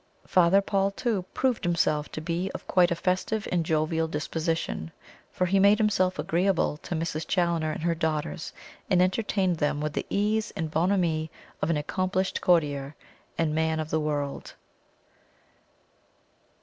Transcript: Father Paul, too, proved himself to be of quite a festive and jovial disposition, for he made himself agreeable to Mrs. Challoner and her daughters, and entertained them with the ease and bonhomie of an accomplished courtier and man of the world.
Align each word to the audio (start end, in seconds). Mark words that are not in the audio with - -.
Father 0.25 0.61
Paul, 0.63 0.89
too, 0.89 1.25
proved 1.35 1.63
himself 1.63 2.11
to 2.13 2.21
be 2.21 2.49
of 2.55 2.65
quite 2.65 2.89
a 2.89 2.95
festive 2.95 3.47
and 3.51 3.63
jovial 3.63 4.07
disposition, 4.07 4.91
for 5.31 5.45
he 5.45 5.59
made 5.59 5.77
himself 5.77 6.17
agreeable 6.17 6.77
to 6.77 6.95
Mrs. 6.95 7.27
Challoner 7.27 7.69
and 7.71 7.83
her 7.83 7.93
daughters, 7.93 8.51
and 8.89 8.99
entertained 8.99 9.57
them 9.59 9.79
with 9.79 9.93
the 9.93 10.07
ease 10.09 10.49
and 10.55 10.71
bonhomie 10.71 11.29
of 11.61 11.69
an 11.69 11.77
accomplished 11.77 12.41
courtier 12.41 12.95
and 13.37 13.53
man 13.53 13.79
of 13.79 13.91
the 13.91 13.99
world. 13.99 14.55